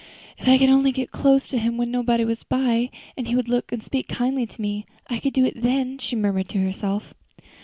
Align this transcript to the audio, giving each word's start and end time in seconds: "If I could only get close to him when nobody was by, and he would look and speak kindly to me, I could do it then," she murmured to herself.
"If 0.39 0.47
I 0.47 0.57
could 0.57 0.69
only 0.71 0.91
get 0.91 1.11
close 1.11 1.47
to 1.49 1.59
him 1.59 1.77
when 1.77 1.91
nobody 1.91 2.25
was 2.25 2.41
by, 2.43 2.89
and 3.15 3.27
he 3.27 3.35
would 3.35 3.47
look 3.47 3.71
and 3.71 3.83
speak 3.83 4.07
kindly 4.07 4.47
to 4.47 4.59
me, 4.59 4.87
I 5.11 5.19
could 5.19 5.33
do 5.33 5.45
it 5.45 5.61
then," 5.61 5.99
she 5.99 6.15
murmured 6.15 6.49
to 6.49 6.57
herself. 6.57 7.13